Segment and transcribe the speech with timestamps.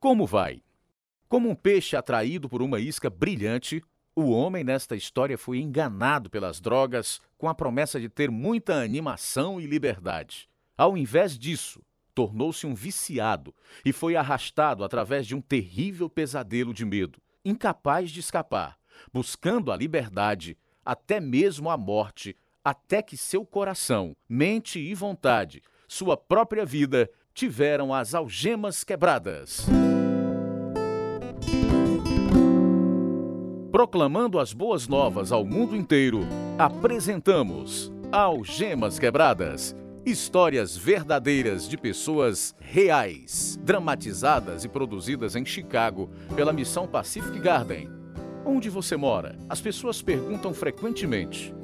[0.00, 0.62] Como vai?
[1.28, 3.82] Como um peixe atraído por uma isca brilhante,
[4.14, 9.60] o homem nesta história foi enganado pelas drogas com a promessa de ter muita animação
[9.60, 10.48] e liberdade.
[10.76, 11.82] Ao invés disso,
[12.14, 13.52] tornou-se um viciado
[13.84, 18.78] e foi arrastado através de um terrível pesadelo de medo, incapaz de escapar,
[19.12, 26.16] buscando a liberdade, até mesmo a morte, até que seu coração, mente e vontade, sua
[26.16, 29.66] própria vida, tiveram as algemas quebradas.
[33.78, 36.26] Proclamando as boas novas ao mundo inteiro,
[36.58, 39.72] apresentamos Algemas Quebradas
[40.04, 47.88] histórias verdadeiras de pessoas reais, dramatizadas e produzidas em Chicago pela missão Pacific Garden.
[48.44, 49.38] Onde você mora?
[49.48, 51.54] As pessoas perguntam frequentemente: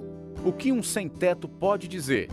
[0.45, 2.29] o que um sem-teto pode dizer?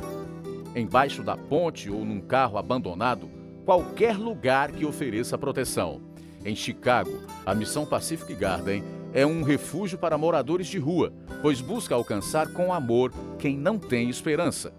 [0.75, 3.27] Embaixo da ponte ou num carro abandonado,
[3.65, 6.03] qualquer lugar que ofereça proteção.
[6.45, 11.95] Em Chicago, a missão Pacific Garden é um refúgio para moradores de rua, pois busca
[11.95, 14.73] alcançar com amor quem não tem esperança.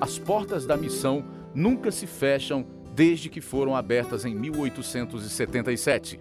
[0.00, 6.18] As portas da missão nunca se fecham desde que foram abertas em 1877.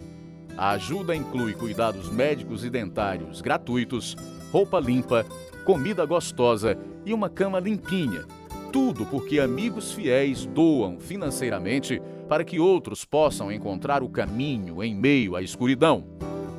[0.57, 4.15] A ajuda inclui cuidados médicos e dentários gratuitos,
[4.51, 5.25] roupa limpa,
[5.65, 8.25] comida gostosa e uma cama limpinha.
[8.71, 15.35] Tudo porque amigos fiéis doam financeiramente para que outros possam encontrar o caminho em meio
[15.35, 16.03] à escuridão.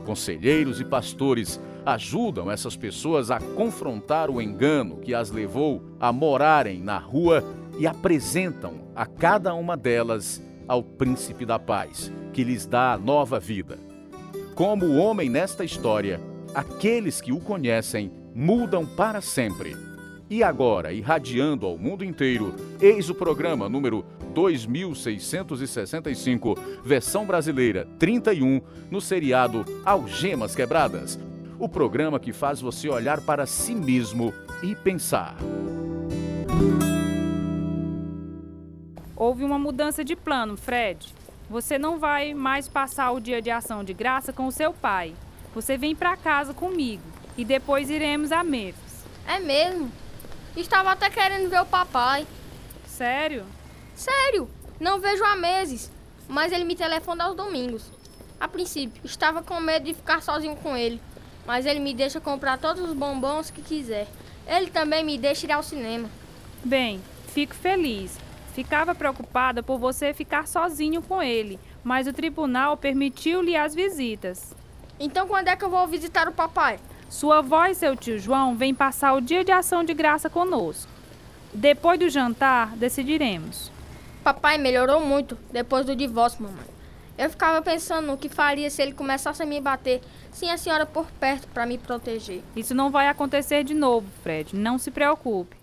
[0.06, 6.80] Conselheiros e pastores ajudam essas pessoas a confrontar o engano que as levou a morarem
[6.80, 7.44] na rua
[7.76, 13.40] e apresentam a cada uma delas ao príncipe da paz, que lhes dá a nova
[13.40, 13.78] vida.
[14.54, 16.20] Como o homem nesta história,
[16.54, 19.76] aqueles que o conhecem mudam para sempre.
[20.30, 24.04] E agora, irradiando ao mundo inteiro, eis o programa número
[24.36, 31.18] 2665, versão brasileira 31, no seriado Algemas Quebradas.
[31.58, 35.36] O programa que faz você olhar para si mesmo e pensar.
[39.16, 41.14] Houve uma mudança de plano, Fred.
[41.48, 45.14] Você não vai mais passar o dia de ação de graça com o seu pai.
[45.54, 47.02] Você vem para casa comigo
[47.38, 49.02] e depois iremos a Memphis.
[49.26, 49.90] É mesmo?
[50.54, 52.26] Estava até querendo ver o papai.
[52.86, 53.55] Sério?
[53.96, 54.46] Sério,
[54.78, 55.90] não vejo há meses,
[56.28, 57.90] mas ele me telefona aos domingos.
[58.38, 61.00] A princípio, estava com medo de ficar sozinho com ele,
[61.46, 64.06] mas ele me deixa comprar todos os bombons que quiser.
[64.46, 66.10] Ele também me deixa ir ao cinema.
[66.62, 68.18] Bem, fico feliz.
[68.52, 74.54] Ficava preocupada por você ficar sozinho com ele, mas o tribunal permitiu-lhe as visitas.
[75.00, 76.78] Então quando é que eu vou visitar o papai?
[77.08, 80.90] Sua avó e seu tio João vêm passar o dia de ação de graça conosco.
[81.54, 83.74] Depois do jantar, decidiremos.
[84.26, 86.66] Papai melhorou muito depois do divórcio, mamãe.
[87.16, 90.00] Eu ficava pensando no que faria se ele começasse a me bater
[90.32, 92.42] sem a senhora por perto para me proteger.
[92.56, 94.56] Isso não vai acontecer de novo, Fred.
[94.56, 95.56] Não se preocupe.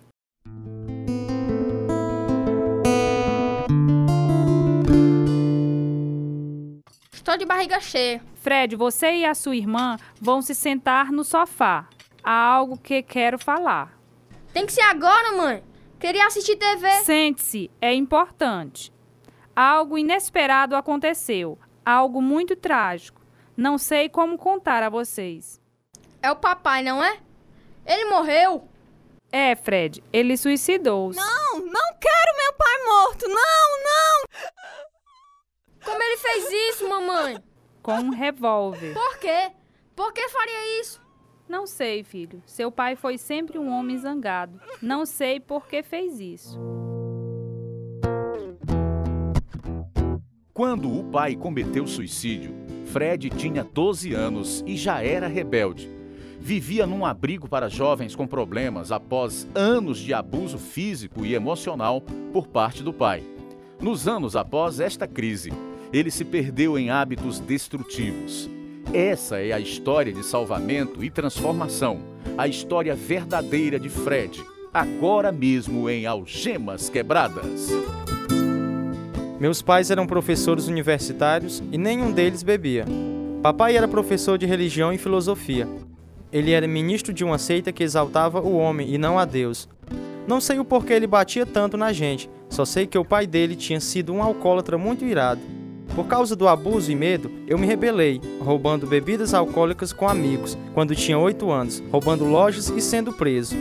[7.12, 8.22] Estou de barriga cheia.
[8.36, 11.86] Fred, você e a sua irmã vão se sentar no sofá.
[12.22, 13.92] Há algo que quero falar.
[14.54, 15.62] Tem que ser agora, mãe.
[16.04, 16.86] Queria assistir TV.
[17.02, 18.92] Sente-se, é importante.
[19.56, 23.22] Algo inesperado aconteceu, algo muito trágico.
[23.56, 25.58] Não sei como contar a vocês.
[26.22, 27.18] É o papai, não é?
[27.86, 28.68] Ele morreu?
[29.32, 31.18] É, Fred, ele suicidou-se.
[31.18, 33.26] Não, não quero meu pai morto.
[33.26, 34.24] Não, não.
[35.86, 37.42] Como ele fez isso, mamãe?
[37.82, 38.92] Com um revólver.
[38.92, 39.52] Por quê?
[39.96, 41.03] Por que faria isso?
[41.48, 42.42] Não sei, filho.
[42.46, 44.60] Seu pai foi sempre um homem zangado.
[44.80, 46.58] Não sei por que fez isso.
[50.52, 52.54] Quando o pai cometeu suicídio,
[52.86, 55.90] Fred tinha 12 anos e já era rebelde.
[56.38, 62.00] Vivia num abrigo para jovens com problemas após anos de abuso físico e emocional
[62.32, 63.24] por parte do pai.
[63.80, 65.52] Nos anos após esta crise,
[65.92, 68.48] ele se perdeu em hábitos destrutivos.
[68.92, 72.00] Essa é a história de salvamento e transformação,
[72.38, 74.42] a história verdadeira de Fred,
[74.72, 77.70] agora mesmo em Algemas Quebradas.
[79.40, 82.84] Meus pais eram professores universitários e nenhum deles bebia.
[83.42, 85.68] Papai era professor de religião e filosofia.
[86.32, 89.68] Ele era ministro de uma seita que exaltava o homem e não a Deus.
[90.26, 93.54] Não sei o porquê ele batia tanto na gente, só sei que o pai dele
[93.54, 95.40] tinha sido um alcoólatra muito irado.
[95.94, 100.94] Por causa do abuso e medo, eu me rebelei, roubando bebidas alcoólicas com amigos, quando
[100.94, 103.56] tinha 8 anos, roubando lojas e sendo preso.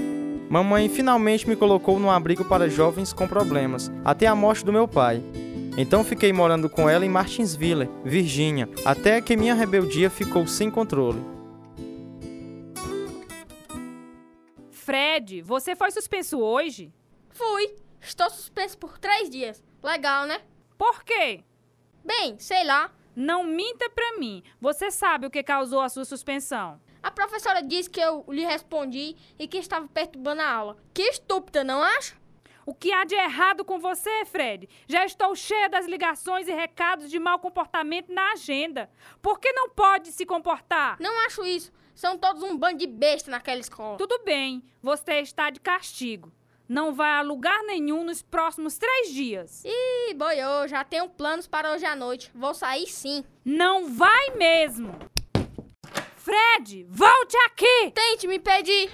[0.50, 4.88] Mamãe finalmente me colocou num abrigo para jovens com problemas, até a morte do meu
[4.88, 5.24] pai.
[5.78, 11.20] Então fiquei morando com ela em Martinsville, Virgínia, até que minha rebeldia ficou sem controle.
[14.70, 16.94] Fred, você foi suspenso hoje?
[17.30, 17.74] Fui.
[18.00, 19.64] Estou suspenso por três dias.
[19.82, 20.42] Legal, né?
[20.78, 21.40] Por quê?
[22.04, 22.92] Bem, sei lá.
[23.16, 24.44] Não minta pra mim.
[24.60, 26.82] Você sabe o que causou a sua suspensão.
[27.02, 30.78] A professora disse que eu lhe respondi e que estava perturbando a aula.
[30.94, 32.16] Que estúpida, não acha?
[32.66, 34.70] O que há de errado com você, Fred?
[34.88, 38.90] Já estou cheia das ligações e recados de mau comportamento na agenda.
[39.22, 40.98] Por que não pode se comportar?
[41.00, 41.72] Não acho isso.
[41.94, 43.98] São todos um bando de besta naquela escola.
[43.98, 46.32] Tudo bem, você está de castigo.
[46.74, 49.64] Não vai a lugar nenhum nos próximos três dias.
[49.64, 52.32] Ih, boiô, já tenho planos para hoje à noite.
[52.34, 53.24] Vou sair sim.
[53.46, 54.92] Não vai mesmo!
[56.16, 57.92] Fred, volte aqui!
[57.94, 58.90] Tente me pedir.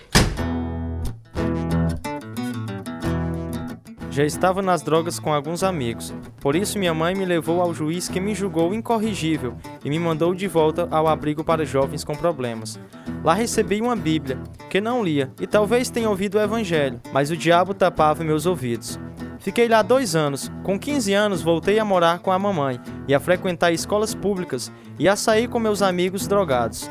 [4.12, 6.14] Já estava nas drogas com alguns amigos.
[6.42, 10.34] Por isso minha mãe me levou ao juiz que me julgou incorrigível e me mandou
[10.34, 12.80] de volta ao abrigo para jovens com problemas.
[13.24, 14.40] Lá recebi uma Bíblia,
[14.70, 19.00] que não lia, e talvez tenha ouvido o Evangelho, mas o diabo tapava meus ouvidos.
[19.40, 20.52] Fiquei lá dois anos.
[20.64, 25.08] Com 15 anos, voltei a morar com a mamãe e a frequentar escolas públicas e
[25.08, 26.90] a sair com meus amigos drogados.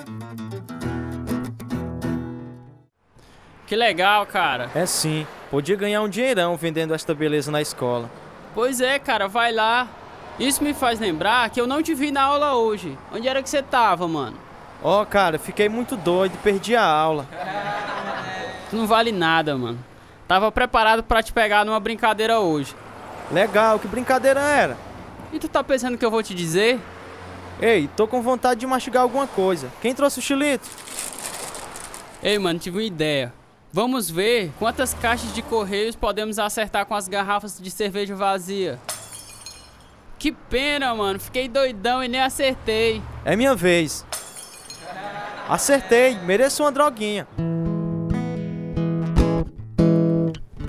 [3.66, 4.70] Que legal, cara.
[4.74, 8.10] É sim, podia ganhar um dinheirão vendendo esta beleza na escola.
[8.54, 9.88] Pois é, cara, vai lá.
[10.38, 12.96] Isso me faz lembrar que eu não te vi na aula hoje.
[13.12, 14.36] Onde era que você tava, mano?
[14.82, 17.26] Ó, oh, cara, fiquei muito doido perdi a aula.
[18.70, 19.78] Tu não vale nada, mano.
[20.28, 22.76] Tava preparado para te pegar numa brincadeira hoje.
[23.32, 24.76] Legal, que brincadeira era?
[25.32, 26.80] E tu tá pensando que eu vou te dizer?
[27.60, 29.68] Ei, tô com vontade de mastigar alguma coisa.
[29.82, 30.68] Quem trouxe o chilito?
[32.22, 33.32] Ei, mano, tive uma ideia.
[33.70, 38.78] Vamos ver quantas caixas de correios podemos acertar com as garrafas de cerveja vazia.
[40.18, 41.20] Que pena, mano.
[41.20, 43.02] Fiquei doidão e nem acertei.
[43.24, 44.06] É minha vez.
[45.48, 47.28] Acertei, mereço uma droguinha.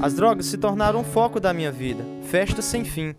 [0.01, 3.15] As drogas se tornaram um foco da minha vida, festa sem fim.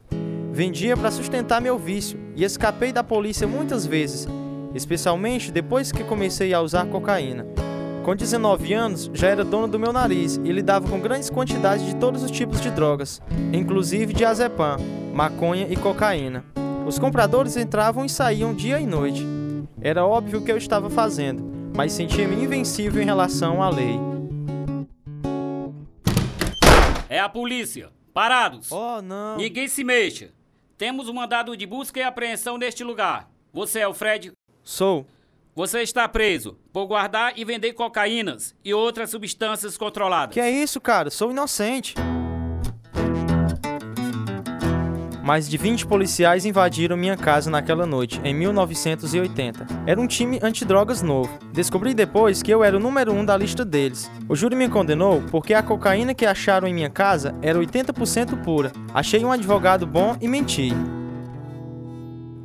[0.52, 4.26] Vendia para sustentar meu vício e escapei da polícia muitas vezes,
[4.74, 7.46] especialmente depois que comecei a usar cocaína.
[8.05, 11.94] Com 19 anos, já era dono do meu nariz e lidava com grandes quantidades de
[11.97, 13.20] todos os tipos de drogas,
[13.52, 14.79] inclusive de azepam,
[15.12, 16.43] maconha e cocaína.
[16.87, 19.26] Os compradores entravam e saíam dia e noite.
[19.82, 21.43] Era óbvio o que eu estava fazendo,
[21.76, 24.00] mas sentia-me invencível em relação à lei.
[27.08, 27.91] É a polícia.
[28.14, 28.73] Parados.
[28.73, 29.37] Oh, não.
[29.37, 30.31] Ninguém se mexa.
[30.79, 33.31] Temos um mandado de busca e apreensão neste lugar.
[33.52, 34.32] Você é o Fred?
[34.62, 35.06] Sou.
[35.55, 40.32] Você está preso por guardar e vender cocaínas e outras substâncias controladas.
[40.32, 41.11] Que é isso, cara?
[41.11, 41.94] Sou inocente.
[45.25, 49.67] Mais de 20 policiais invadiram minha casa naquela noite, em 1980.
[49.87, 51.37] Era um time antidrogas novo.
[51.52, 54.11] Descobri depois que eu era o número um da lista deles.
[54.29, 58.73] O júri me condenou porque a cocaína que acharam em minha casa era 80% pura.
[58.94, 60.73] Achei um advogado bom e menti.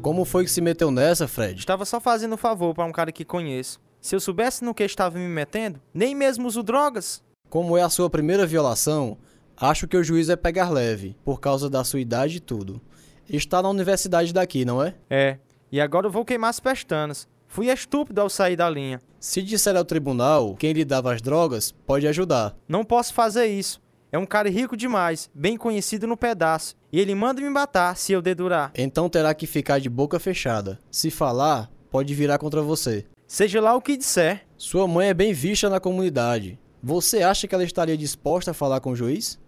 [0.05, 1.57] Como foi que se meteu nessa, Fred?
[1.57, 3.79] Estava só fazendo um favor para um cara que conheço.
[3.99, 7.23] Se eu soubesse no que estava me metendo, nem mesmo uso drogas.
[7.49, 9.17] Como é a sua primeira violação,
[9.57, 12.79] acho que o juiz é pegar leve, por causa da sua idade e tudo.
[13.27, 14.93] Está na universidade daqui, não é?
[15.09, 15.39] É.
[15.71, 17.27] E agora eu vou queimar as pestanas.
[17.47, 19.01] Fui estúpido ao sair da linha.
[19.19, 22.55] Se disser ao tribunal quem lhe dava as drogas, pode ajudar.
[22.67, 23.81] Não posso fazer isso.
[24.11, 28.13] É um cara rico demais, bem conhecido no pedaço, e ele manda me matar se
[28.13, 28.71] eu dedurar.
[28.75, 30.79] Então terá que ficar de boca fechada.
[30.89, 33.05] Se falar, pode virar contra você.
[33.27, 34.45] Seja lá o que disser.
[34.57, 36.59] Sua mãe é bem vista na comunidade.
[36.81, 39.39] Você acha que ela estaria disposta a falar com o juiz?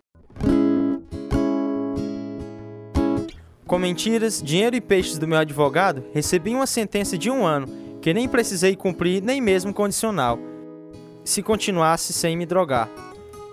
[3.68, 7.68] Com mentiras, dinheiro e peixes do meu advogado, recebi uma sentença de um ano,
[8.02, 10.40] que nem precisei cumprir nem mesmo condicional,
[11.24, 12.90] se continuasse sem me drogar.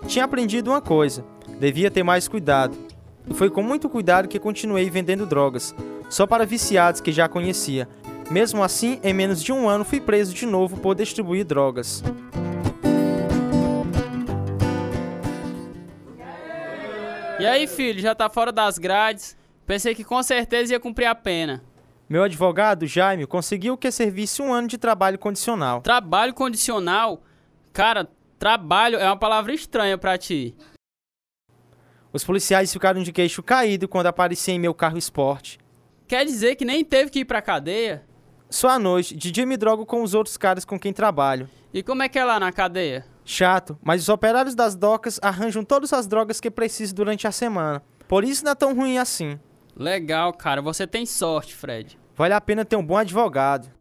[0.07, 1.25] Tinha aprendido uma coisa:
[1.59, 2.77] devia ter mais cuidado.
[3.27, 5.73] E foi com muito cuidado que continuei vendendo drogas,
[6.09, 7.87] só para viciados que já conhecia.
[8.29, 12.03] Mesmo assim, em menos de um ano fui preso de novo por distribuir drogas.
[17.39, 19.37] E aí, filho, já tá fora das grades?
[19.65, 21.61] Pensei que com certeza ia cumprir a pena.
[22.07, 25.81] Meu advogado, Jaime, conseguiu que servisse um ano de trabalho condicional.
[25.81, 27.21] Trabalho condicional?
[27.73, 28.07] Cara,
[28.45, 30.55] trabalho é uma palavra estranha para ti.
[32.13, 35.57] Os policiais ficaram de queixo caído quando apareci em meu carro esporte.
[36.07, 38.05] Quer dizer que nem teve que ir pra cadeia?
[38.47, 41.49] Só à noite, de dia me drogo com os outros caras com quem trabalho.
[41.73, 43.03] E como é que é lá na cadeia?
[43.25, 47.81] Chato, mas os operários das docas arranjam todas as drogas que preciso durante a semana.
[48.07, 49.39] Por isso não é tão ruim assim.
[49.75, 50.61] Legal, cara.
[50.61, 51.97] Você tem sorte, Fred.
[52.15, 53.71] Vale a pena ter um bom advogado.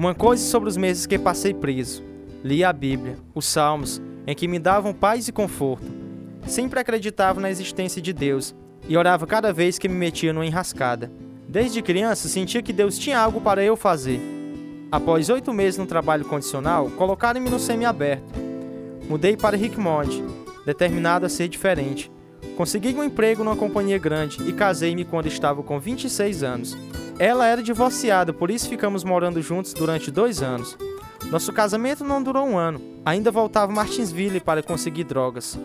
[0.00, 2.02] Uma coisa sobre os meses que passei preso.
[2.42, 5.84] Li a Bíblia, os Salmos, em que me davam paz e conforto.
[6.46, 8.54] Sempre acreditava na existência de Deus
[8.88, 11.12] e orava cada vez que me metia numa enrascada.
[11.46, 14.18] Desde criança sentia que Deus tinha algo para eu fazer.
[14.90, 18.32] Após oito meses no trabalho condicional, colocaram-me no semiaberto.
[19.06, 20.24] Mudei para Rickmond,
[20.64, 22.10] determinado a ser diferente.
[22.56, 26.74] Consegui um emprego numa companhia grande e casei-me quando estava com 26 anos.
[27.20, 30.74] Ela era divorciada, por isso ficamos morando juntos durante dois anos.
[31.30, 32.80] Nosso casamento não durou um ano.
[33.04, 35.60] Ainda voltava a Martinsville para conseguir drogas.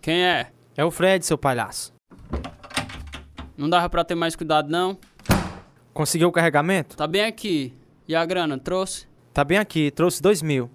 [0.00, 0.50] Quem é?
[0.74, 1.92] É o Fred, seu palhaço.
[3.54, 4.96] Não dava pra ter mais cuidado, não?
[5.92, 6.96] Conseguiu o carregamento?
[6.96, 7.74] Tá bem aqui.
[8.08, 9.06] E a grana, trouxe?
[9.34, 10.70] Tá bem aqui, trouxe dois mil.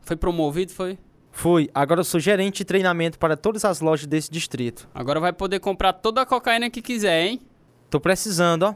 [0.00, 0.98] Foi promovido, foi?
[1.38, 4.88] Fui, agora eu sou gerente de treinamento para todas as lojas desse distrito.
[4.92, 7.40] Agora vai poder comprar toda a cocaína que quiser, hein?
[7.88, 8.74] Tô precisando, ó.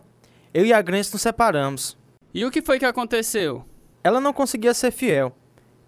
[0.55, 1.99] Eu e a Grace nos separamos.
[2.33, 3.65] E o que foi que aconteceu?
[4.05, 5.37] Ela não conseguia ser fiel.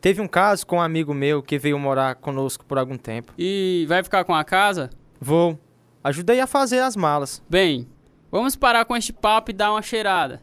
[0.01, 3.33] Teve um caso com um amigo meu que veio morar conosco por algum tempo.
[3.39, 4.91] E vai ficar com a casa?
[5.21, 5.57] Vou.
[6.03, 7.41] Ajudei a fazer as malas.
[7.49, 7.87] Bem,
[8.33, 10.43] vamos parar com este papo e dar uma cheirada.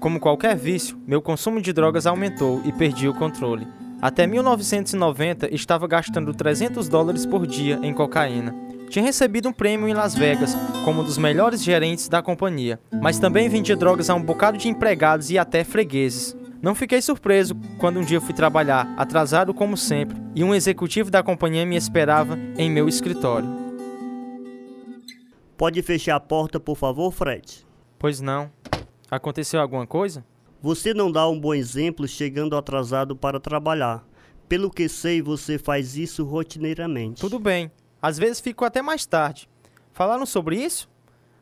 [0.00, 3.68] Como qualquer vício, meu consumo de drogas aumentou e perdi o controle.
[4.00, 8.54] Até 1990 estava gastando 300 dólares por dia em cocaína.
[8.88, 13.18] Tinha recebido um prêmio em Las Vegas como um dos melhores gerentes da companhia, mas
[13.18, 16.34] também vendia drogas a um bocado de empregados e até fregueses.
[16.62, 21.22] Não fiquei surpreso quando um dia fui trabalhar, atrasado como sempre, e um executivo da
[21.22, 23.48] companhia me esperava em meu escritório.
[25.58, 27.66] Pode fechar a porta, por favor, Fred?
[27.98, 28.50] Pois não.
[29.10, 30.24] Aconteceu alguma coisa?
[30.62, 34.06] Você não dá um bom exemplo chegando atrasado para trabalhar.
[34.48, 37.20] Pelo que sei, você faz isso rotineiramente.
[37.20, 37.72] Tudo bem.
[38.00, 39.48] Às vezes fico até mais tarde.
[39.92, 40.88] Falaram sobre isso?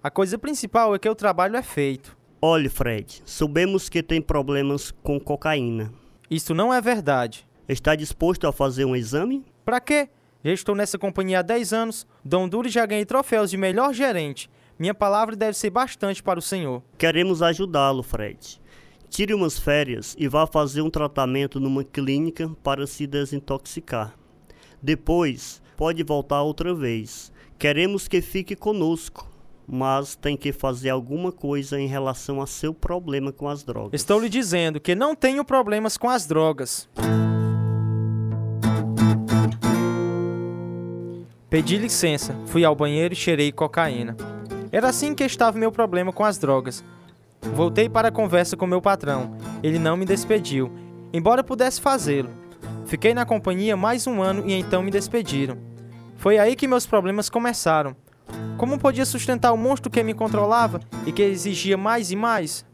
[0.02, 2.16] A coisa principal é que o trabalho é feito.
[2.40, 5.92] Olhe, Fred, soubemos que tem problemas com cocaína.
[6.30, 7.46] Isso não é verdade.
[7.68, 9.44] Está disposto a fazer um exame?
[9.64, 10.08] Pra quê?
[10.42, 12.06] Já estou nessa companhia há 10 anos.
[12.24, 14.48] Dom Duro já ganhei troféus de melhor gerente.
[14.78, 16.82] Minha palavra deve ser bastante para o senhor.
[16.96, 18.60] Queremos ajudá-lo, Fred.
[19.10, 24.14] Tire umas férias e vá fazer um tratamento numa clínica para se desintoxicar.
[24.80, 27.32] Depois, pode voltar outra vez.
[27.58, 29.28] Queremos que fique conosco,
[29.66, 34.00] mas tem que fazer alguma coisa em relação a seu problema com as drogas.
[34.00, 36.88] Estou lhe dizendo que não tenho problemas com as drogas.
[41.50, 44.37] Pedi licença, fui ao banheiro e cheirei cocaína.
[44.70, 46.84] Era assim que estava meu problema com as drogas.
[47.40, 49.36] Voltei para a conversa com meu patrão.
[49.62, 50.70] Ele não me despediu,
[51.12, 52.30] embora pudesse fazê-lo.
[52.84, 55.56] Fiquei na companhia mais um ano e então me despediram.
[56.16, 57.94] Foi aí que meus problemas começaram.
[58.56, 62.66] Como podia sustentar o monstro que me controlava e que exigia mais e mais?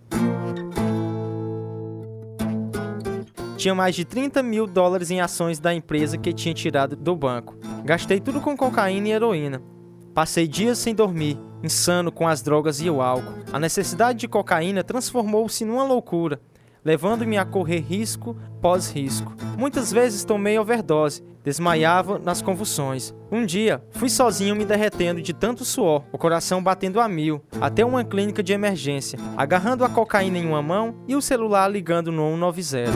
[3.56, 7.56] Tinha mais de 30 mil dólares em ações da empresa que tinha tirado do banco.
[7.84, 9.73] Gastei tudo com cocaína e heroína.
[10.14, 13.34] Passei dias sem dormir, insano com as drogas e o álcool.
[13.52, 16.40] A necessidade de cocaína transformou-se numa loucura,
[16.84, 19.34] levando-me a correr risco pós risco.
[19.58, 23.12] Muitas vezes tomei overdose, desmaiava nas convulsões.
[23.28, 27.84] Um dia, fui sozinho me derretendo de tanto suor, o coração batendo a mil, até
[27.84, 32.30] uma clínica de emergência, agarrando a cocaína em uma mão e o celular ligando no
[32.30, 32.92] 190.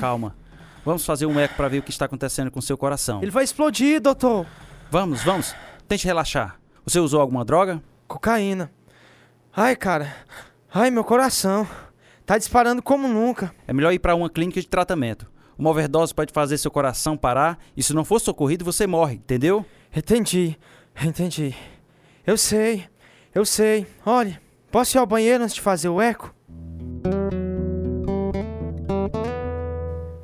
[0.00, 0.41] Calma.
[0.84, 3.22] Vamos fazer um eco para ver o que está acontecendo com seu coração.
[3.22, 4.46] Ele vai explodir, doutor.
[4.90, 5.54] Vamos, vamos.
[5.86, 6.58] Tente relaxar.
[6.84, 7.80] Você usou alguma droga?
[8.08, 8.70] Cocaína.
[9.54, 10.12] Ai, cara.
[10.72, 11.66] Ai, meu coração.
[12.26, 13.54] Tá disparando como nunca.
[13.66, 15.30] É melhor ir para uma clínica de tratamento.
[15.56, 19.64] Uma overdose pode fazer seu coração parar e se não for socorrido, você morre, entendeu?
[19.94, 20.58] Entendi.
[21.00, 21.54] Entendi.
[22.26, 22.86] Eu sei.
[23.34, 23.86] Eu sei.
[24.04, 26.34] Olha, posso ir ao banheiro antes de fazer o eco?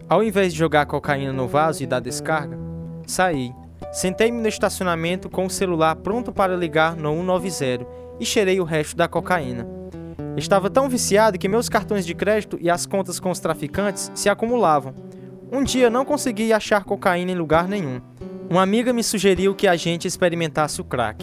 [0.09, 2.59] Ao invés de jogar cocaína no vaso e dar descarga,
[3.07, 3.53] saí.
[3.93, 7.87] Sentei-me no estacionamento com o celular pronto para ligar no 190
[8.19, 9.67] e cheirei o resto da cocaína.
[10.35, 14.31] Estava tão viciado que meus cartões de crédito e as contas com os traficantes se
[14.31, 14.95] acumulavam.
[15.53, 18.01] Um dia não consegui achar cocaína em lugar nenhum.
[18.49, 21.23] Uma amiga me sugeriu que a gente experimentasse o crack.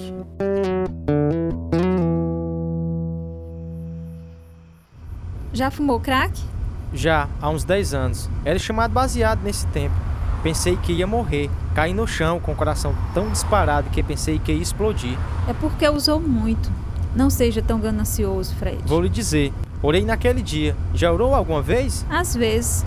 [5.54, 6.55] Já fumou crack?
[6.96, 8.30] Já, há uns 10 anos.
[8.44, 9.96] Era chamado baseado nesse tempo.
[10.42, 11.50] Pensei que ia morrer.
[11.76, 15.18] Caí no chão com o coração tão disparado que pensei que ia explodir.
[15.48, 16.72] É porque usou muito.
[17.16, 18.80] Não seja tão ganancioso, Fred.
[18.86, 19.54] Vou lhe dizer,
[19.86, 20.76] Orei naquele dia.
[20.96, 22.06] Já orou alguma vez?
[22.10, 22.84] Às vezes.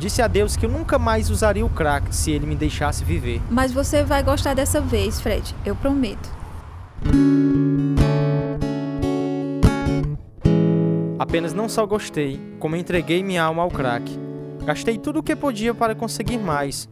[0.00, 3.40] Disse a Deus que eu nunca mais usaria o crack se ele me deixasse viver.
[3.48, 5.54] Mas você vai gostar dessa vez, Fred.
[5.64, 6.28] Eu prometo.
[11.30, 14.04] Apenas não só gostei, como entreguei minha alma ao crack.
[14.64, 16.88] Gastei tudo o que podia para conseguir mais.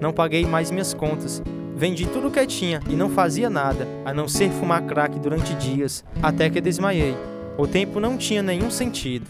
[0.00, 1.42] Não paguei mais minhas contas.
[1.74, 5.52] Vendi tudo o que tinha e não fazia nada, a não ser fumar crack durante
[5.56, 7.16] dias, até que desmaiei.
[7.58, 9.28] O tempo não tinha nenhum sentido.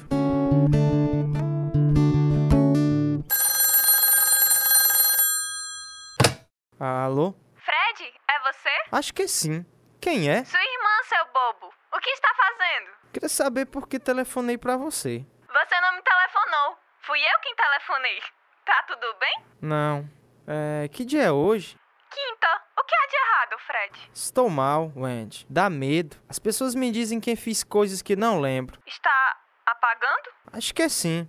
[6.78, 7.34] Alô?
[7.56, 8.68] Fred, é você?
[8.92, 9.64] Acho que sim.
[9.98, 10.44] Quem é?
[10.44, 11.72] Sua irmã, seu bobo.
[11.96, 13.01] O que está fazendo?
[13.12, 15.24] Queria saber por que telefonei pra você.
[15.46, 16.78] Você não me telefonou.
[17.02, 18.22] Fui eu quem telefonei.
[18.64, 19.44] Tá tudo bem?
[19.60, 20.08] Não.
[20.46, 20.88] É.
[20.88, 21.76] Que dia é hoje?
[22.10, 22.62] Quinta.
[22.78, 24.10] O que há de errado, Fred?
[24.14, 25.46] Estou mal, Wendy.
[25.50, 26.16] Dá medo.
[26.28, 28.80] As pessoas me dizem que fiz coisas que não lembro.
[28.86, 30.30] Está apagando?
[30.52, 31.28] Acho que é sim.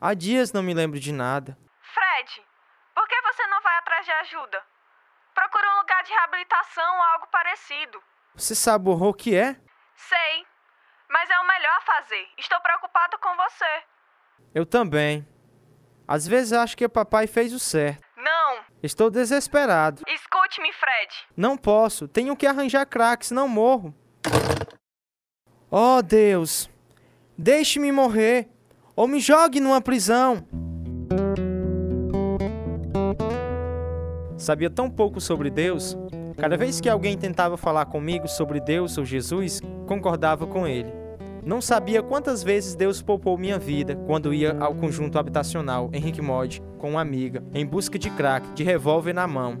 [0.00, 1.58] Há dias não me lembro de nada.
[1.82, 2.42] Fred,
[2.94, 4.62] por que você não vai atrás de ajuda?
[5.34, 8.02] Procura um lugar de reabilitação ou algo parecido.
[8.34, 9.56] Você sabe o horror que é?
[9.94, 10.46] Sei,
[11.10, 12.26] mas é o melhor a fazer.
[12.38, 13.82] Estou preocupado com você.
[14.54, 15.26] Eu também.
[16.06, 18.02] Às vezes acho que o papai fez o certo.
[18.16, 18.60] Não.
[18.82, 20.02] Estou desesperado.
[20.06, 21.26] Escute-me, Fred.
[21.36, 22.08] Não posso.
[22.08, 23.94] Tenho que arranjar crack, senão morro.
[25.70, 26.70] Oh, Deus.
[27.36, 28.48] Deixe-me morrer.
[28.96, 30.46] Ou me jogue numa prisão.
[34.36, 35.96] Sabia tão pouco sobre Deus.
[36.38, 40.97] Cada vez que alguém tentava falar comigo sobre Deus ou Jesus, concordava com ele.
[41.48, 46.62] Não sabia quantas vezes Deus poupou minha vida quando ia ao conjunto habitacional Henrique Mod
[46.76, 49.58] com uma amiga, em busca de crack, de revólver na mão.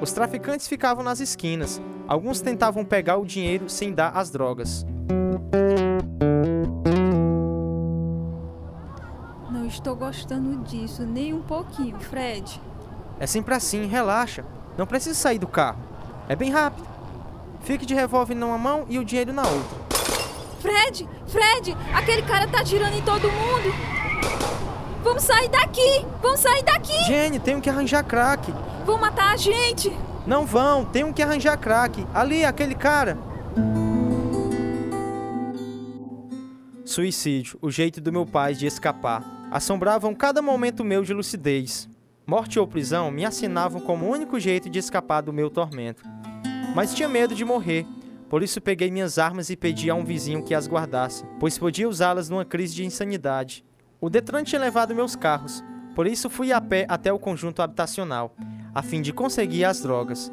[0.00, 1.82] Os traficantes ficavam nas esquinas.
[2.06, 4.86] Alguns tentavam pegar o dinheiro sem dar as drogas.
[9.50, 12.58] Não estou gostando disso nem um pouquinho, Fred.
[13.20, 14.46] É sempre assim, relaxa.
[14.78, 15.78] Não precisa sair do carro.
[16.26, 16.88] É bem rápido.
[17.60, 19.87] Fique de revólver numa mão e o dinheiro na outra.
[20.60, 23.72] Fred, Fred, aquele cara tá atirando em todo mundo.
[25.02, 26.04] Vamos sair daqui!
[26.20, 27.04] Vamos sair daqui!
[27.04, 28.52] Jenny, tenho que arranjar crack.
[28.84, 29.92] Vão matar a gente!
[30.26, 32.04] Não vão, tenho que arranjar crack.
[32.12, 33.16] Ali, aquele cara.
[36.84, 39.22] Suicídio, o jeito do meu pai de escapar.
[39.50, 41.88] Assombravam cada momento meu de lucidez.
[42.26, 46.02] Morte ou prisão me assinavam como o único jeito de escapar do meu tormento.
[46.74, 47.86] Mas tinha medo de morrer,
[48.28, 51.88] por isso peguei minhas armas e pedi a um vizinho que as guardasse, pois podia
[51.88, 53.64] usá-las numa crise de insanidade.
[54.00, 55.64] O Detran tinha levado meus carros,
[55.94, 58.34] por isso fui a pé até o conjunto habitacional,
[58.74, 60.30] a fim de conseguir as drogas.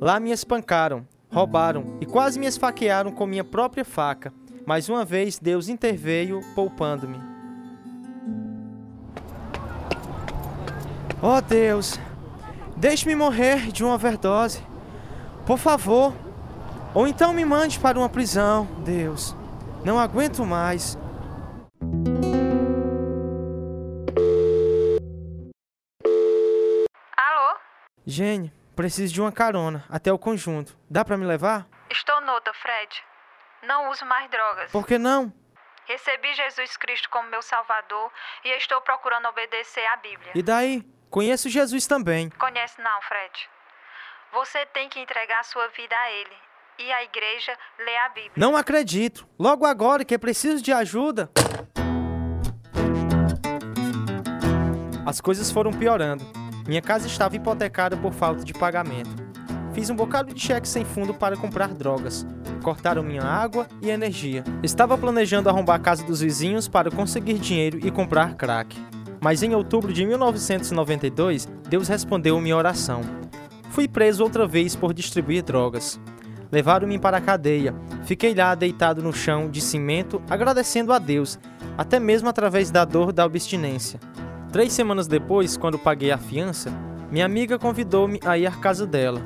[0.00, 4.32] Lá me espancaram, roubaram e quase me esfaquearam com minha própria faca,
[4.66, 7.18] mas uma vez Deus interveio, poupando-me.
[11.22, 12.00] Oh Deus,
[12.76, 14.60] deixe-me morrer de uma overdose.
[15.46, 16.12] Por favor.
[16.94, 19.34] Ou então me mande para uma prisão, Deus.
[19.82, 20.94] Não aguento mais.
[27.16, 27.56] Alô?
[28.06, 30.76] Jenny, preciso de uma carona até o conjunto.
[30.90, 31.66] Dá para me levar?
[31.88, 33.02] Estou nota, Fred.
[33.62, 34.70] Não uso mais drogas.
[34.70, 35.32] Por que não?
[35.86, 38.12] Recebi Jesus Cristo como meu Salvador
[38.44, 40.32] e estou procurando obedecer à Bíblia.
[40.34, 40.82] E daí?
[41.08, 42.28] Conheço Jesus também.
[42.30, 43.48] Conhece não, Fred.
[44.32, 46.51] Você tem que entregar sua vida a Ele.
[46.78, 48.32] E a igreja lê a Bíblia.
[48.36, 49.26] Não acredito.
[49.38, 51.30] Logo agora que preciso de ajuda.
[55.04, 56.24] As coisas foram piorando.
[56.66, 59.10] Minha casa estava hipotecada por falta de pagamento.
[59.74, 62.26] Fiz um bocado de cheque sem fundo para comprar drogas.
[62.62, 64.44] Cortaram minha água e energia.
[64.62, 68.78] Estava planejando arrombar a casa dos vizinhos para conseguir dinheiro e comprar crack.
[69.20, 73.00] Mas em outubro de 1992, Deus respondeu minha oração.
[73.70, 75.98] Fui preso outra vez por distribuir drogas.
[76.52, 77.74] Levaram-me para a cadeia.
[78.04, 81.38] Fiquei lá deitado no chão de cimento, agradecendo a Deus,
[81.78, 83.98] até mesmo através da dor da abstinência.
[84.52, 86.70] Três semanas depois, quando paguei a fiança,
[87.10, 89.22] minha amiga convidou-me a ir à casa dela.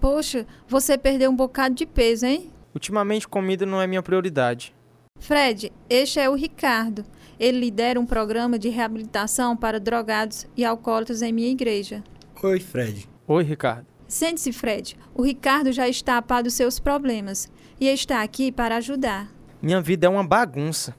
[0.00, 2.52] Poxa, você perdeu um bocado de peso, hein?
[2.72, 4.72] Ultimamente, comida não é minha prioridade.
[5.18, 7.04] Fred, este é o Ricardo.
[7.40, 12.04] Ele lidera um programa de reabilitação para drogados e alcoólatras em minha igreja.
[12.40, 13.08] Oi, Fred.
[13.26, 13.97] Oi, Ricardo.
[14.08, 14.96] Sente-se, Fred.
[15.14, 19.30] O Ricardo já está a par dos seus problemas e está aqui para ajudar.
[19.60, 20.96] Minha vida é uma bagunça.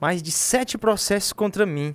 [0.00, 1.94] Mais de sete processos contra mim.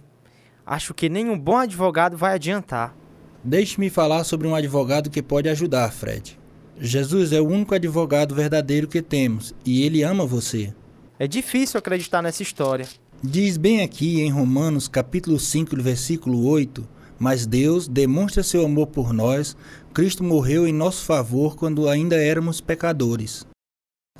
[0.65, 2.93] Acho que nenhum bom advogado vai adiantar.
[3.41, 6.38] Deixe-me falar sobre um advogado que pode ajudar, Fred.
[6.80, 10.73] Jesus é o único advogado verdadeiro que temos e ele ama você.
[11.17, 12.88] É difícil acreditar nessa história.
[13.23, 16.88] Diz bem aqui em Romanos capítulo 5, versículo 8,
[17.19, 19.56] mas Deus demonstra seu amor por nós,
[19.93, 23.45] Cristo morreu em nosso favor quando ainda éramos pecadores.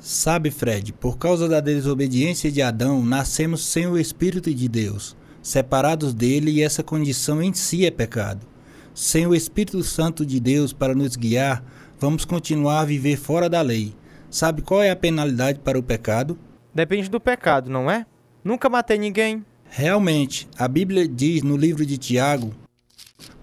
[0.00, 6.14] Sabe, Fred, por causa da desobediência de Adão, nascemos sem o Espírito de Deus, separados
[6.14, 8.46] dele, e essa condição em si é pecado.
[8.94, 11.64] Sem o Espírito Santo de Deus para nos guiar,
[11.98, 13.94] vamos continuar a viver fora da lei.
[14.30, 16.38] Sabe qual é a penalidade para o pecado?
[16.74, 18.06] Depende do pecado, não é?
[18.44, 19.44] Nunca matei ninguém.
[19.70, 22.54] Realmente, a Bíblia diz no livro de Tiago: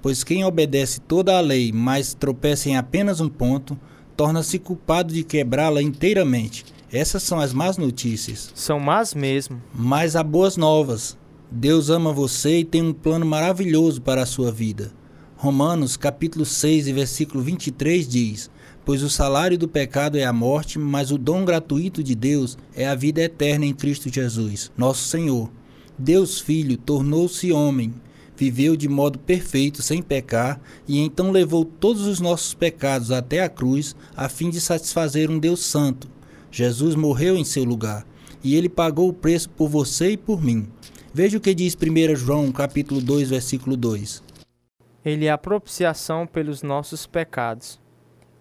[0.05, 3.75] Pois quem obedece toda a lei, mas tropeça em apenas um ponto,
[4.15, 6.63] torna-se culpado de quebrá-la inteiramente.
[6.91, 8.51] Essas são as más notícias.
[8.53, 9.59] São más mesmo.
[9.73, 11.17] Mas há boas novas.
[11.49, 14.91] Deus ama você e tem um plano maravilhoso para a sua vida.
[15.37, 18.51] Romanos capítulo 6 e versículo 23 diz:
[18.85, 22.87] Pois o salário do pecado é a morte, mas o dom gratuito de Deus é
[22.87, 25.49] a vida eterna em Cristo Jesus, nosso Senhor.
[25.97, 27.91] Deus Filho tornou-se homem,
[28.37, 33.49] viveu de modo perfeito, sem pecar, e então levou todos os nossos pecados até a
[33.49, 36.09] cruz, a fim de satisfazer um Deus santo.
[36.51, 38.05] Jesus morreu em seu lugar,
[38.43, 40.67] e ele pagou o preço por você e por mim.
[41.13, 44.21] Veja o que diz 1 João, capítulo 2, versículo 2.
[45.03, 47.79] Ele é a propiciação pelos nossos pecados,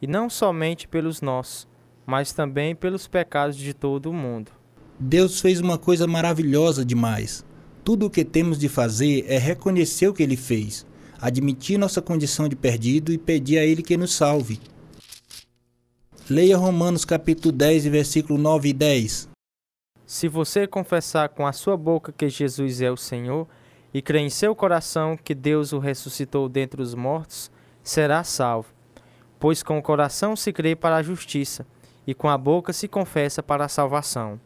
[0.00, 1.68] e não somente pelos nossos,
[2.06, 4.50] mas também pelos pecados de todo o mundo.
[4.98, 7.44] Deus fez uma coisa maravilhosa demais.
[7.84, 10.86] Tudo o que temos de fazer é reconhecer o que ele fez,
[11.20, 14.58] admitir nossa condição de perdido e pedir a ele que nos salve.
[16.30, 19.28] Leia Romanos capítulo 10, versículo 9 e 10.
[20.06, 23.46] Se você confessar com a sua boca que Jesus é o Senhor
[23.92, 27.50] e crer em seu coração que Deus o ressuscitou dentre os mortos,
[27.82, 28.68] será salvo.
[29.38, 31.66] Pois com o coração se crê para a justiça
[32.06, 34.40] e com a boca se confessa para a salvação.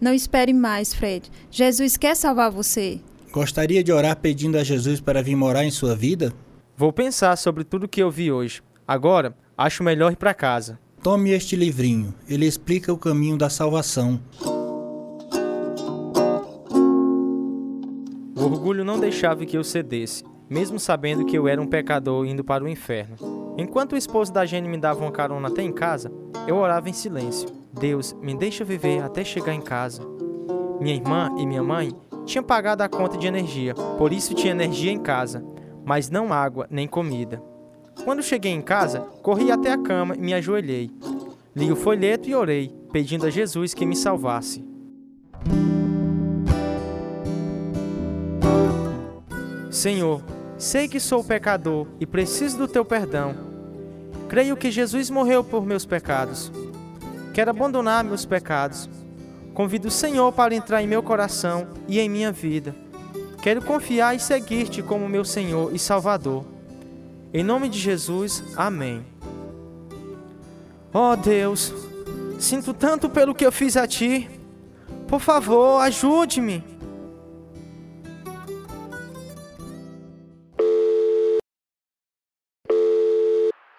[0.00, 1.30] Não espere mais, Fred.
[1.50, 3.00] Jesus quer salvar você.
[3.32, 6.32] Gostaria de orar pedindo a Jesus para vir morar em sua vida?
[6.76, 8.62] Vou pensar sobre tudo que eu vi hoje.
[8.86, 10.78] Agora, acho melhor ir para casa.
[11.02, 12.14] Tome este livrinho.
[12.28, 14.20] Ele explica o caminho da salvação.
[18.36, 22.44] O orgulho não deixava que eu cedesse, mesmo sabendo que eu era um pecador indo
[22.44, 23.16] para o inferno.
[23.56, 26.10] Enquanto o esposo da Jenny me dava uma carona até em casa,
[26.46, 27.63] eu orava em silêncio.
[27.74, 30.02] Deus, me deixa viver até chegar em casa.
[30.80, 31.92] Minha irmã e minha mãe
[32.24, 35.44] tinham pagado a conta de energia, por isso tinha energia em casa,
[35.84, 37.42] mas não água nem comida.
[38.04, 40.90] Quando cheguei em casa, corri até a cama e me ajoelhei.
[41.54, 44.64] Li o folheto e orei, pedindo a Jesus que me salvasse.
[49.70, 50.22] Senhor,
[50.56, 53.34] sei que sou pecador e preciso do teu perdão.
[54.28, 56.50] Creio que Jesus morreu por meus pecados.
[57.34, 58.88] Quero abandonar meus pecados.
[59.54, 62.76] Convido o Senhor para entrar em meu coração e em minha vida.
[63.42, 66.46] Quero confiar e seguir-te como meu Senhor e Salvador.
[67.32, 69.04] Em nome de Jesus, amém.
[70.92, 71.74] Oh Deus,
[72.38, 74.30] sinto tanto pelo que eu fiz a ti.
[75.08, 76.64] Por favor, ajude-me.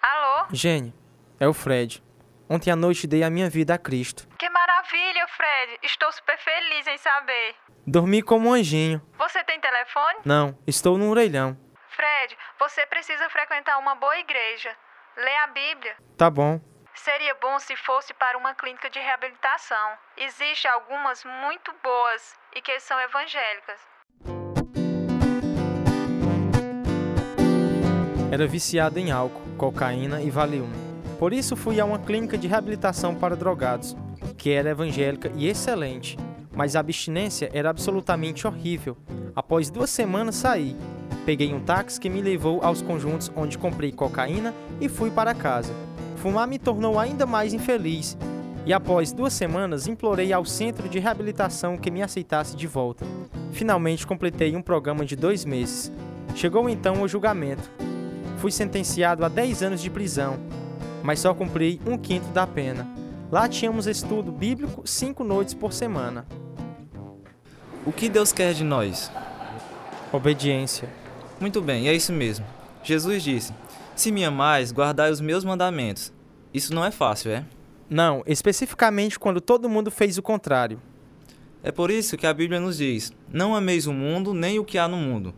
[0.02, 0.46] Alô?
[0.52, 0.92] Jenny,
[1.40, 2.02] é o Fred.
[2.48, 4.28] Ontem à noite dei a minha vida a Cristo.
[4.38, 5.78] Que maravilha, Fred.
[5.82, 7.56] Estou super feliz em saber.
[7.84, 9.02] Dormi como um anjinho.
[9.18, 10.18] Você tem telefone?
[10.24, 11.58] Não, estou no orelhão.
[11.90, 14.70] Fred, você precisa frequentar uma boa igreja.
[15.16, 15.96] Lê a Bíblia.
[16.16, 16.60] Tá bom.
[16.94, 19.92] Seria bom se fosse para uma clínica de reabilitação.
[20.16, 23.80] Existem algumas muito boas e que são evangélicas.
[28.32, 30.85] Era viciado em álcool, cocaína e Valium.
[31.18, 33.96] Por isso fui a uma clínica de reabilitação para drogados,
[34.36, 36.18] que era evangélica e excelente,
[36.54, 38.96] mas a abstinência era absolutamente horrível.
[39.34, 40.76] Após duas semanas saí.
[41.24, 45.74] Peguei um táxi que me levou aos conjuntos onde comprei cocaína e fui para casa.
[46.16, 48.16] Fumar me tornou ainda mais infeliz,
[48.66, 53.06] e após duas semanas implorei ao centro de reabilitação que me aceitasse de volta.
[53.52, 55.90] Finalmente completei um programa de dois meses.
[56.34, 57.70] Chegou então o julgamento.
[58.38, 60.36] Fui sentenciado a 10 anos de prisão,
[61.06, 62.84] mas só cumpri um quinto da pena.
[63.30, 66.26] Lá tínhamos estudo bíblico cinco noites por semana.
[67.86, 69.08] O que Deus quer de nós?
[70.12, 70.88] Obediência.
[71.40, 72.44] Muito bem, é isso mesmo.
[72.82, 73.54] Jesus disse:
[73.94, 76.12] Se me amais, guardai os meus mandamentos.
[76.52, 77.44] Isso não é fácil, é?
[77.88, 80.82] Não, especificamente quando todo mundo fez o contrário.
[81.62, 84.76] É por isso que a Bíblia nos diz: Não ameis o mundo, nem o que
[84.76, 85.32] há no mundo.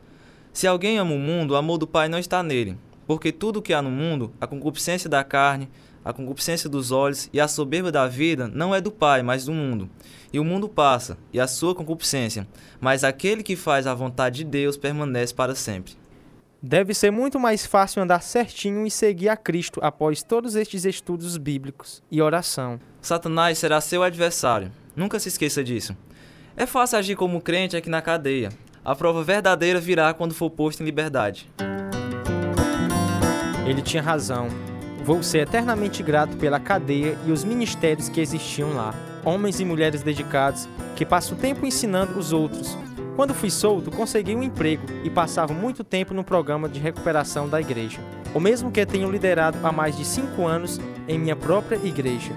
[0.50, 2.78] Se alguém ama o mundo, o amor do Pai não está nele.
[3.08, 5.68] Porque tudo o que há no mundo, a concupiscência da carne,
[6.08, 9.52] A concupiscência dos olhos e a soberba da vida não é do Pai, mas do
[9.52, 9.90] mundo.
[10.32, 12.48] E o mundo passa, e a sua concupiscência,
[12.80, 15.92] mas aquele que faz a vontade de Deus permanece para sempre.
[16.62, 21.36] Deve ser muito mais fácil andar certinho e seguir a Cristo após todos estes estudos
[21.36, 22.80] bíblicos e oração.
[23.02, 24.72] Satanás será seu adversário.
[24.96, 25.94] Nunca se esqueça disso.
[26.56, 28.48] É fácil agir como crente aqui na cadeia.
[28.82, 31.48] A prova verdadeira virá quando for posto em liberdade.
[33.68, 34.48] Ele tinha razão.
[35.04, 38.94] Vou ser eternamente grato pela cadeia e os ministérios que existiam lá.
[39.22, 42.78] Homens e mulheres dedicados que passam o tempo ensinando os outros.
[43.14, 47.60] Quando fui solto, consegui um emprego e passava muito tempo no programa de recuperação da
[47.60, 47.98] igreja.
[48.34, 52.32] O mesmo que tenho liderado há mais de cinco anos em minha própria igreja.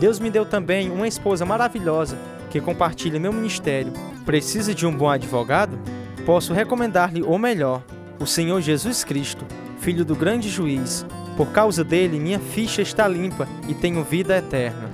[0.00, 2.18] Deus me deu também uma esposa maravilhosa
[2.50, 3.92] que compartilha meu ministério.
[4.24, 5.78] Precisa de um bom advogado?
[6.26, 7.82] Posso recomendar-lhe o melhor,
[8.18, 9.44] o Senhor Jesus Cristo,
[9.80, 11.06] Filho do grande juiz.
[11.36, 14.90] Por causa dele, minha ficha está limpa e tenho vida eterna.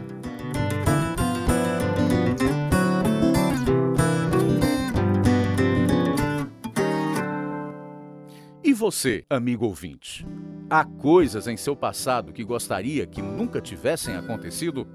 [8.63, 10.27] E você, amigo ouvinte?
[10.69, 14.87] Há coisas em seu passado que gostaria que nunca tivessem acontecido?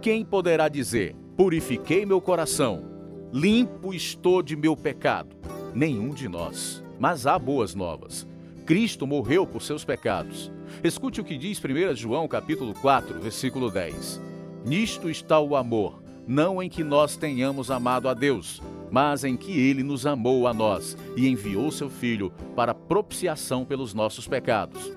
[0.00, 2.84] Quem poderá dizer: Purifiquei meu coração,
[3.32, 5.36] limpo estou de meu pecado?
[5.74, 6.82] Nenhum de nós.
[6.98, 8.26] Mas há boas novas.
[8.68, 10.52] Cristo morreu por seus pecados.
[10.84, 14.20] Escute o que diz 1 João capítulo 4, versículo 10.
[14.62, 19.58] Nisto está o amor, não em que nós tenhamos amado a Deus, mas em que
[19.58, 24.92] ele nos amou a nós e enviou seu filho para propiciação pelos nossos pecados.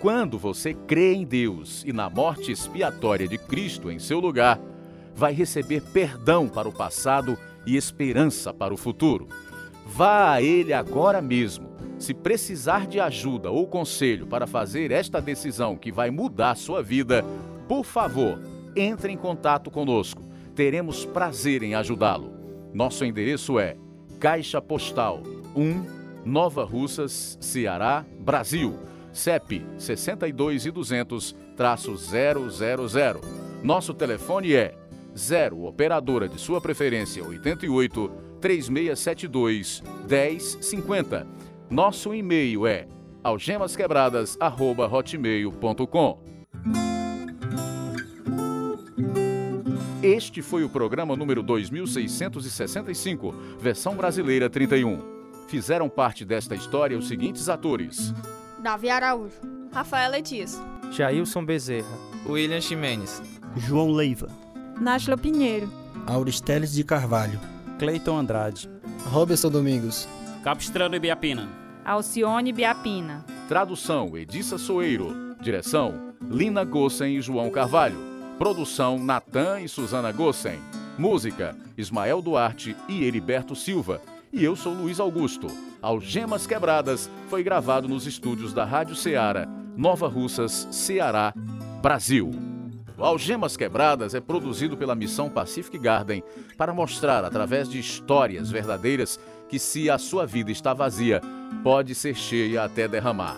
[0.00, 4.58] Quando você crê em Deus e na morte expiatória de Cristo em seu lugar,
[5.14, 9.28] vai receber perdão para o passado e esperança para o futuro.
[9.84, 11.69] Vá a ele agora mesmo.
[12.00, 17.22] Se precisar de ajuda ou conselho para fazer esta decisão que vai mudar sua vida,
[17.68, 18.40] por favor,
[18.74, 20.24] entre em contato conosco.
[20.54, 22.32] Teremos prazer em ajudá-lo.
[22.72, 23.76] Nosso endereço é
[24.18, 25.22] Caixa Postal
[25.54, 28.78] 1, Nova Russas, Ceará, Brasil.
[29.12, 33.20] CEP 62 e 200 000.
[33.62, 34.74] Nosso telefone é
[35.14, 38.10] 0 operadora de sua preferência 88
[38.40, 41.49] 3672 1050.
[41.70, 42.88] Nosso e-mail é
[43.22, 46.18] algemasquebradas@hotmail.com.
[50.02, 54.98] Este foi o programa número 2665, versão brasileira 31.
[55.46, 58.12] Fizeram parte desta história os seguintes atores:
[58.60, 59.36] Davi Araújo,
[59.72, 61.86] Rafael Letias, Jailson Bezerra,
[62.26, 63.22] William Ximenes,
[63.56, 64.26] João Leiva,
[64.80, 65.72] Náshila Pinheiro,
[66.06, 67.38] Auristeles de Carvalho,
[67.78, 68.68] Cleiton Andrade,
[69.04, 70.08] Roberson Domingos,
[70.42, 71.59] Capistrano e Biapina.
[71.90, 73.24] Alcione Biapina.
[73.48, 75.34] Tradução: Edissa Soeiro.
[75.40, 77.98] Direção: Lina Gossen e João Carvalho.
[78.38, 80.60] Produção: Natan e Suzana Gossen.
[80.96, 84.00] Música: Ismael Duarte e Heriberto Silva.
[84.32, 85.48] E eu sou Luiz Augusto.
[85.82, 91.34] Algemas Quebradas foi gravado nos estúdios da Rádio Ceará, Nova Russas, Ceará,
[91.82, 92.30] Brasil.
[92.96, 96.22] O Algemas Quebradas é produzido pela Missão Pacific Garden
[96.56, 101.20] para mostrar, através de histórias verdadeiras, que se a sua vida está vazia,
[101.62, 103.36] pode ser cheia até derramar.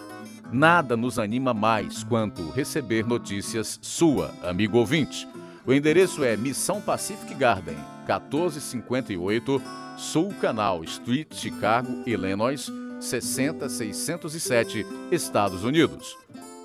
[0.53, 5.27] Nada nos anima mais quanto receber notícias sua, amigo ouvinte.
[5.67, 9.63] O endereço é Missão Pacific Garden, 1458
[9.97, 12.71] Sul Canal Street, Chicago, Illinois,
[13.01, 16.17] 60607, Estados Unidos.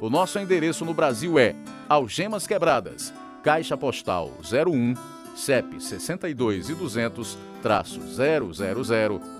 [0.01, 1.55] O nosso endereço no Brasil é
[1.87, 4.93] Algemas Quebradas, Caixa Postal 01,
[5.35, 8.51] CEP 62 e 200, traço 000,